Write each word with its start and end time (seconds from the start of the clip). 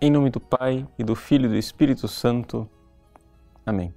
Em 0.00 0.12
nome 0.12 0.30
do 0.30 0.38
Pai 0.38 0.86
e 0.96 1.02
do 1.02 1.16
Filho 1.16 1.46
e 1.46 1.48
do 1.48 1.56
Espírito 1.56 2.06
Santo. 2.06 2.70
Amém. 3.66 3.92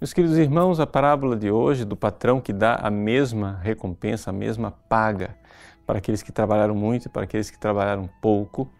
Meus 0.00 0.12
queridos 0.12 0.38
irmãos, 0.38 0.78
a 0.78 0.86
parábola 0.86 1.36
de 1.36 1.50
hoje 1.50 1.84
do 1.84 1.96
patrão 1.96 2.40
que 2.40 2.52
dá 2.52 2.76
a 2.76 2.88
mesma 2.88 3.58
recompensa, 3.60 4.30
a 4.30 4.32
mesma 4.32 4.70
paga 4.70 5.36
para 5.84 5.98
aqueles 5.98 6.22
que 6.22 6.30
trabalharam 6.30 6.72
muito 6.72 7.06
e 7.06 7.08
para 7.08 7.24
aqueles 7.24 7.50
que 7.50 7.58
trabalharam 7.58 8.08
pouco, 8.22 8.70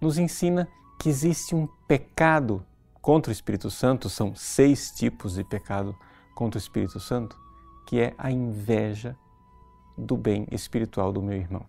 nos 0.00 0.18
ensina 0.18 0.66
que 0.98 1.08
existe 1.08 1.54
um 1.54 1.68
pecado 1.86 2.66
contra 3.00 3.30
o 3.30 3.32
Espírito 3.32 3.70
Santo, 3.70 4.08
são 4.08 4.34
seis 4.34 4.90
tipos 4.90 5.34
de 5.34 5.44
pecado 5.44 5.96
contra 6.34 6.58
o 6.58 6.60
Espírito 6.60 6.98
Santo, 6.98 7.38
que 7.86 8.00
é 8.00 8.12
a 8.18 8.28
inveja 8.28 9.16
do 9.96 10.16
bem 10.16 10.48
espiritual 10.50 11.12
do 11.12 11.22
meu 11.22 11.36
irmão. 11.36 11.64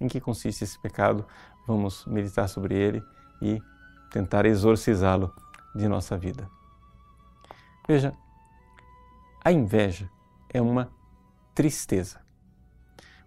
Em 0.00 0.06
que 0.06 0.20
consiste 0.20 0.62
esse 0.62 0.78
pecado? 0.78 1.26
Vamos 1.66 2.04
meditar 2.06 2.48
sobre 2.48 2.74
ele 2.74 3.02
e 3.42 3.60
tentar 4.10 4.46
exorcizá-lo 4.46 5.32
de 5.74 5.88
nossa 5.88 6.16
vida. 6.16 6.48
Veja, 7.86 8.14
a 9.44 9.52
inveja 9.52 10.08
é 10.52 10.60
uma 10.60 10.90
tristeza. 11.54 12.20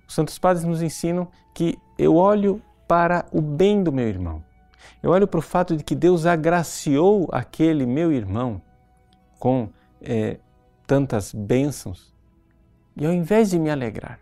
Os 0.08 0.14
Santos 0.14 0.40
Padres 0.40 0.66
nos 0.66 0.82
ensinam 0.82 1.28
que 1.54 1.78
eu 1.98 2.16
olho 2.16 2.62
para 2.88 3.26
o 3.32 3.42
bem 3.42 3.84
do 3.84 3.92
meu 3.92 4.08
irmão. 4.08 4.44
Eu 5.04 5.12
olho 5.12 5.28
para 5.28 5.38
o 5.38 5.42
fato 5.42 5.78
de 5.78 5.84
que 5.84 5.96
Deus 5.96 6.26
agraciou 6.26 7.28
aquele 7.32 7.86
meu 7.86 8.12
irmão 8.12 8.62
com 9.38 9.70
é, 10.02 10.40
tantas 10.88 11.34
bênçãos. 11.34 12.14
E 12.98 13.06
ao 13.06 13.14
invés 13.14 13.52
de 13.52 13.60
me 13.60 13.70
alegrar, 13.70 14.20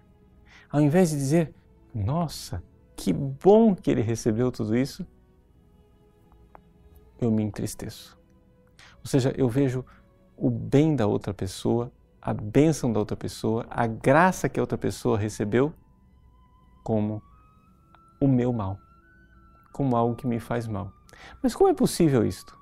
ao 0.69 0.81
invés 0.81 1.09
de 1.09 1.15
dizer, 1.15 1.53
nossa, 1.95 2.61
que 2.97 3.13
bom 3.13 3.75
que 3.75 3.91
ele 3.91 4.01
recebeu 4.01 4.51
tudo 4.51 4.75
isso, 4.75 5.05
eu 7.21 7.31
me 7.31 7.43
entristeço. 7.43 8.17
Ou 8.99 9.05
seja, 9.05 9.33
eu 9.37 9.47
vejo 9.47 9.85
o 10.35 10.49
bem 10.49 10.95
da 10.95 11.05
outra 11.05 11.33
pessoa, 11.33 11.91
a 12.19 12.33
bênção 12.33 12.91
da 12.91 12.99
outra 12.99 13.15
pessoa, 13.15 13.65
a 13.69 13.85
graça 13.85 14.49
que 14.49 14.59
a 14.59 14.63
outra 14.63 14.77
pessoa 14.77 15.17
recebeu 15.17 15.71
como 16.83 17.21
o 18.19 18.27
meu 18.27 18.51
mal, 18.51 18.77
como 19.71 19.95
algo 19.95 20.15
que 20.15 20.27
me 20.27 20.39
faz 20.39 20.67
mal. 20.67 20.91
Mas 21.41 21.55
como 21.55 21.69
é 21.69 21.73
possível 21.73 22.25
isto? 22.25 22.57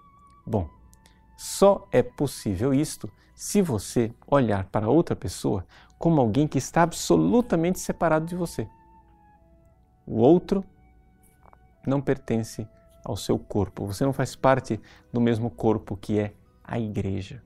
Bom, 0.46 0.70
só 1.38 1.88
é 1.92 2.04
possível 2.04 2.74
isto 2.74 3.10
se 3.34 3.62
você 3.62 4.14
olhar 4.28 4.66
para 4.66 4.90
outra 4.90 5.16
pessoa 5.16 5.66
como 5.98 6.20
alguém 6.20 6.48
que 6.48 6.58
está 6.58 6.84
absolutamente 6.84 7.80
separado 7.80 8.26
de 8.26 8.36
você. 8.36 8.68
O 10.06 10.18
outro 10.18 10.64
não 11.86 12.02
pertence 12.02 12.68
ao 13.04 13.16
seu 13.16 13.38
corpo. 13.38 13.86
Você 13.86 14.04
não 14.04 14.14
faz 14.14 14.36
parte 14.36 14.80
do 15.12 15.22
mesmo 15.22 15.50
corpo 15.50 15.96
que 15.96 16.20
é 16.20 16.34
a 16.64 16.80
igreja. 16.80 17.42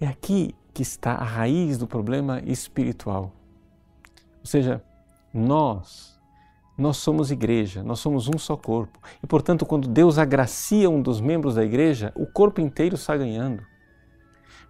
É 0.00 0.06
aqui 0.06 0.54
que 0.72 0.82
está 0.82 1.12
a 1.12 1.24
raiz 1.24 1.78
do 1.78 1.86
problema 1.86 2.40
espiritual. 2.44 3.32
Ou 4.40 4.46
seja, 4.46 4.82
nós, 5.32 6.20
nós 6.76 6.98
somos 6.98 7.30
igreja, 7.30 7.82
nós 7.82 8.00
somos 8.00 8.28
um 8.28 8.36
só 8.36 8.56
corpo. 8.56 8.98
E, 9.22 9.26
portanto, 9.26 9.64
quando 9.64 9.88
Deus 9.88 10.18
agracia 10.18 10.90
um 10.90 11.00
dos 11.00 11.20
membros 11.20 11.54
da 11.54 11.64
igreja, 11.64 12.12
o 12.14 12.26
corpo 12.26 12.60
inteiro 12.60 12.96
está 12.96 13.16
ganhando. 13.16 13.64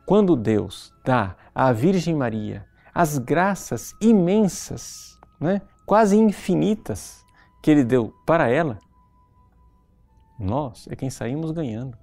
Quando 0.07 0.37
Deus 0.37 0.93
dá 1.05 1.37
à 1.55 1.73
Virgem 1.73 2.15
Maria 2.15 2.67
as 2.95 3.19
graças 3.19 3.93
imensas 4.01 5.14
né, 5.45 5.61
quase 5.85 6.17
infinitas 6.17 7.23
que 7.63 7.71
ele 7.71 7.85
deu 7.85 8.15
para 8.25 8.49
ela, 8.49 8.79
nós 10.39 10.89
é 10.91 10.97
quem 10.97 11.11
saímos 11.11 11.51
ganhando. 11.51 11.99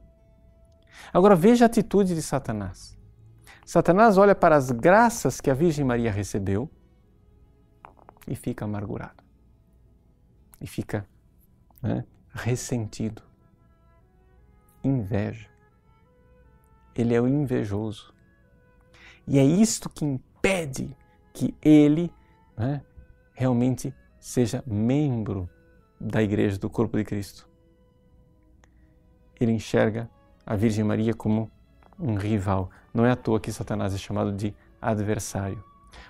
Agora 1.12 1.36
veja 1.36 1.66
a 1.66 1.68
atitude 1.68 2.14
de 2.14 2.22
Satanás. 2.22 2.96
Satanás 3.66 4.18
olha 4.18 4.36
para 4.36 4.56
as 4.56 4.70
graças 4.70 5.42
que 5.42 5.50
a 5.50 5.56
Virgem 5.56 5.84
Maria 5.84 6.12
recebeu 6.12 6.70
e 8.28 8.36
fica 8.36 8.64
amargurado. 8.64 9.24
E 10.60 10.68
fica 10.68 11.08
né, 11.82 12.06
ressentido. 12.32 13.24
Inveja. 14.84 15.50
Ele 16.96 17.16
é 17.16 17.22
o 17.22 17.28
invejoso. 17.28 18.14
E 19.26 19.40
é 19.40 19.44
isto 19.44 19.90
que 19.90 20.06
impede 20.06 20.96
que 21.34 21.56
ele 21.62 22.14
né, 22.56 22.84
realmente 23.42 23.92
seja 24.20 24.64
membro 24.68 25.50
da 26.00 26.22
igreja, 26.22 26.60
do 26.60 26.70
corpo 26.70 26.96
de 26.96 27.04
Cristo. 27.04 27.50
Ele 29.40 29.52
enxerga 29.52 30.08
a 30.46 30.56
Virgem 30.56 30.84
Maria 30.84 31.16
como 31.16 31.50
um 32.00 32.14
rival. 32.14 32.70
Não 32.94 33.04
é 33.04 33.10
à 33.10 33.16
toa 33.16 33.40
que 33.40 33.52
Satanás 33.52 33.96
é 33.96 33.98
chamado 33.98 34.32
de 34.32 34.54
adversário. 34.80 35.64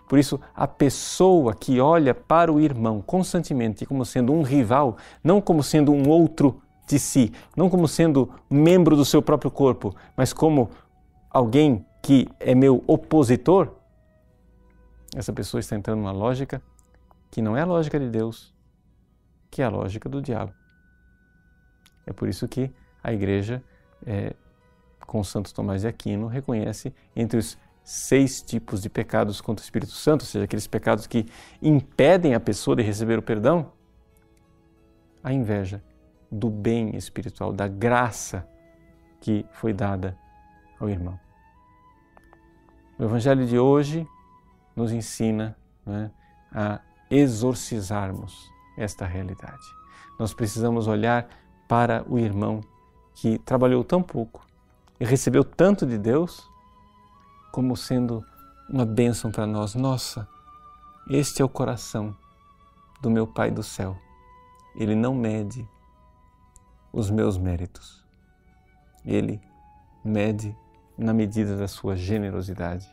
Por 0.10 0.20
isso, 0.20 0.42
a 0.54 0.68
pessoa 0.68 1.56
que 1.56 1.80
olha 1.80 2.14
para 2.14 2.52
o 2.52 2.60
irmão 2.60 3.02
constantemente 3.02 3.86
como 3.86 4.04
sendo 4.04 4.34
um 4.34 4.42
rival, 4.42 4.98
não 5.24 5.40
como 5.40 5.64
sendo 5.64 5.94
um 5.94 6.10
outro 6.10 6.62
de 6.86 7.00
si, 7.00 7.32
não 7.56 7.70
como 7.70 7.88
sendo 7.88 8.30
membro 8.50 8.94
do 8.94 9.06
seu 9.06 9.22
próprio 9.22 9.50
corpo, 9.50 9.96
mas 10.18 10.34
como 10.34 10.70
alguém 11.30 11.86
que 12.02 12.28
é 12.42 12.54
meu 12.54 12.84
opositor, 12.88 13.72
essa 15.16 15.32
pessoa 15.32 15.62
está 15.62 15.78
entrando 15.78 16.00
numa 16.00 16.12
lógica 16.12 16.62
que 17.32 17.42
não 17.42 17.56
é 17.56 17.62
a 17.62 17.66
lógica 17.66 17.98
de 17.98 18.10
Deus, 18.10 18.54
que 19.50 19.62
é 19.62 19.66
a 19.66 19.70
lógica 19.70 20.10
do 20.10 20.22
diabo. 20.22 20.54
É 22.06 22.12
por 22.12 22.28
isso 22.28 22.48
que 22.48 22.72
a 23.02 23.14
igreja, 23.14 23.64
é, 24.06 24.36
com 25.08 25.24
Santo 25.24 25.54
Tomás 25.54 25.82
de 25.82 25.88
Aquino, 25.88 26.28
reconhece 26.28 26.94
entre 27.16 27.40
os 27.40 27.58
seis 27.84 28.42
tipos 28.42 28.82
de 28.82 28.90
pecados 28.90 29.42
contra 29.42 29.64
o 29.64 29.66
Espírito 29.66 29.94
Santo, 29.94 30.22
ou 30.22 30.28
seja, 30.28 30.46
aqueles 30.46 30.68
pecados 30.68 31.08
que 31.08 31.26
impedem 31.62 32.36
a 32.36 32.40
pessoa 32.40 32.76
de 32.76 32.84
receber 32.84 33.18
o 33.18 33.22
perdão, 33.22 33.72
a 35.24 35.34
inveja 35.34 35.82
do 36.32 36.50
bem 36.50 36.96
espiritual, 36.96 37.52
da 37.52 37.68
graça 37.68 38.48
que 39.20 39.46
foi 39.52 39.74
dada 39.74 40.18
ao 40.80 40.90
irmão. 40.90 41.20
O 42.98 43.04
Evangelho 43.04 43.46
de 43.46 43.58
hoje 43.58 44.08
nos 44.76 44.92
ensina 44.92 45.58
né, 45.86 46.12
a 46.52 46.80
exorcizarmos 47.12 48.50
esta 48.78 49.06
realidade. 49.06 49.64
Nós 50.18 50.34
precisamos 50.34 50.88
olhar 50.88 51.28
para 51.68 52.04
o 52.08 52.18
irmão 52.18 52.62
que 53.14 53.38
trabalhou 53.40 53.84
tão 53.84 54.02
pouco 54.02 54.42
e 55.00 55.06
recebeu 55.06 55.44
tanto 55.44 55.86
de 55.86 55.98
Deus 55.98 56.50
como 57.52 57.76
sendo 57.76 58.24
uma 58.70 58.86
bênção 58.86 59.30
para 59.30 59.46
nós. 59.46 59.76
Nossa, 59.76 60.28
este 61.10 61.42
é 61.42 61.46
o 61.46 61.50
coração 61.50 62.16
do 63.02 63.10
meu 63.10 63.28
Pai 63.28 63.52
do 63.52 63.62
céu. 63.62 63.98
Ele 64.76 64.96
não 64.96 65.14
mede 65.14 65.68
os 66.94 67.10
meus 67.10 67.38
méritos. 67.38 68.06
Ele 69.04 69.42
mede 70.04 70.56
na 70.98 71.14
medida 71.14 71.58
da 71.58 71.68
sua 71.68 71.96
generosidade. 71.96 72.88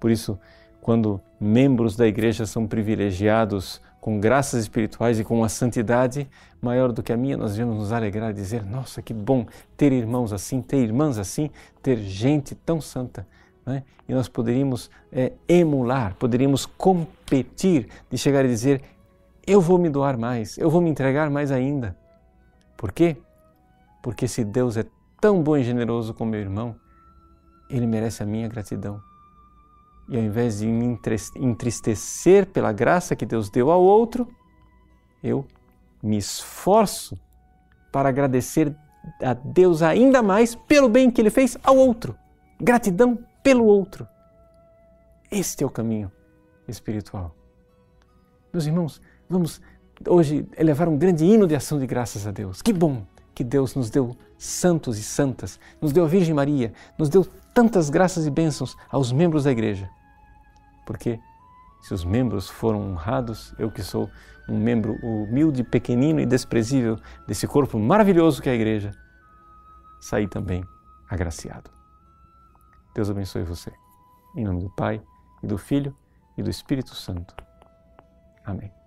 Por 0.00 0.10
isso, 0.10 0.38
quando 0.82 1.20
membros 1.40 1.96
da 1.96 2.06
igreja 2.06 2.44
são 2.44 2.66
privilegiados 2.66 3.80
com 4.00 4.18
graças 4.18 4.62
espirituais 4.62 5.20
e 5.20 5.24
com 5.24 5.38
uma 5.38 5.48
santidade 5.48 6.28
maior 6.60 6.90
do 6.90 7.04
que 7.04 7.12
a 7.12 7.16
minha, 7.16 7.36
nós 7.36 7.52
devemos 7.52 7.78
nos 7.78 7.92
alegrar 7.92 8.32
e 8.32 8.34
dizer: 8.34 8.66
nossa, 8.66 9.00
que 9.00 9.14
bom 9.14 9.46
ter 9.76 9.92
irmãos 9.92 10.32
assim, 10.32 10.60
ter 10.60 10.78
irmãs 10.78 11.18
assim, 11.18 11.50
ter 11.80 11.98
gente 11.98 12.56
tão 12.56 12.80
santa. 12.80 13.24
Né? 13.64 13.84
E 14.08 14.12
nós 14.12 14.28
poderíamos 14.28 14.90
é, 15.12 15.32
emular, 15.48 16.16
poderíamos 16.16 16.66
competir 16.66 17.88
de 18.10 18.18
chegar 18.18 18.44
e 18.44 18.48
dizer: 18.48 18.82
eu 19.46 19.60
vou 19.60 19.78
me 19.78 19.88
doar 19.88 20.18
mais, 20.18 20.58
eu 20.58 20.68
vou 20.68 20.80
me 20.80 20.90
entregar 20.90 21.30
mais 21.30 21.52
ainda. 21.52 21.96
Por 22.76 22.90
quê? 22.90 23.16
Porque 24.02 24.26
se 24.26 24.42
Deus 24.42 24.76
é 24.76 24.84
tão 25.20 25.44
bom 25.44 25.56
e 25.56 25.62
generoso 25.62 26.12
com 26.12 26.24
meu 26.24 26.40
irmão, 26.40 26.74
ele 27.70 27.86
merece 27.86 28.20
a 28.20 28.26
minha 28.26 28.48
gratidão 28.48 29.00
e 30.08 30.16
ao 30.16 30.22
invés 30.22 30.58
de 30.58 30.66
me 30.66 30.98
entristecer 31.36 32.46
pela 32.46 32.72
graça 32.72 33.16
que 33.16 33.24
Deus 33.24 33.48
deu 33.48 33.70
ao 33.70 33.82
outro, 33.82 34.28
eu 35.22 35.46
me 36.02 36.16
esforço 36.16 37.18
para 37.92 38.08
agradecer 38.08 38.74
a 39.22 39.34
Deus 39.34 39.82
ainda 39.82 40.22
mais 40.22 40.54
pelo 40.54 40.88
bem 40.88 41.10
que 41.10 41.20
Ele 41.20 41.30
fez 41.30 41.56
ao 41.62 41.76
outro. 41.76 42.16
Gratidão 42.60 43.18
pelo 43.42 43.64
outro. 43.64 44.06
Este 45.30 45.64
é 45.64 45.66
o 45.66 45.70
caminho 45.70 46.10
espiritual. 46.68 47.34
Meus 48.52 48.66
irmãos, 48.66 49.00
vamos 49.28 49.60
hoje 50.06 50.46
elevar 50.58 50.88
um 50.88 50.96
grande 50.96 51.24
hino 51.24 51.46
de 51.46 51.54
ação 51.54 51.78
de 51.78 51.86
graças 51.86 52.26
a 52.26 52.30
Deus. 52.30 52.60
Que 52.60 52.72
bom 52.72 53.04
que 53.34 53.42
Deus 53.42 53.74
nos 53.74 53.88
deu 53.88 54.16
santos 54.36 54.98
e 54.98 55.02
santas, 55.02 55.58
nos 55.80 55.92
deu 55.92 56.04
a 56.04 56.08
Virgem 56.08 56.34
Maria, 56.34 56.72
nos 56.98 57.08
deu 57.08 57.26
tantas 57.54 57.90
graças 57.90 58.26
e 58.26 58.30
bênçãos 58.30 58.76
aos 58.90 59.12
membros 59.12 59.44
da 59.44 59.52
igreja. 59.52 59.88
Porque 60.86 61.18
se 61.80 61.94
os 61.94 62.04
membros 62.04 62.48
foram 62.48 62.92
honrados, 62.92 63.54
eu 63.58 63.70
que 63.70 63.82
sou 63.82 64.10
um 64.48 64.58
membro 64.58 64.94
humilde, 65.02 65.62
pequenino 65.62 66.20
e 66.20 66.26
desprezível 66.26 66.98
desse 67.26 67.46
corpo 67.46 67.78
maravilhoso 67.78 68.42
que 68.42 68.48
é 68.48 68.52
a 68.52 68.54
igreja, 68.56 68.92
saí 70.00 70.26
também 70.26 70.64
agraciado. 71.08 71.70
Deus 72.94 73.08
abençoe 73.08 73.42
você. 73.42 73.72
Em 74.36 74.44
nome 74.44 74.62
do 74.62 74.70
Pai, 74.70 75.02
e 75.42 75.46
do 75.46 75.58
Filho, 75.58 75.96
e 76.36 76.42
do 76.42 76.50
Espírito 76.50 76.94
Santo. 76.94 77.34
Amém. 78.44 78.81